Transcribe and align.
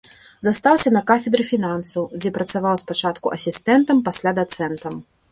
Застаўся 0.45 0.91
на 0.93 1.01
кафедры 1.09 1.43
фінансаў, 1.49 2.07
дзе 2.21 2.31
працаваў 2.37 2.79
спачатку 2.83 3.33
асістэнтам, 3.35 4.01
пасля 4.09 4.33
дацэнтам. 4.41 4.97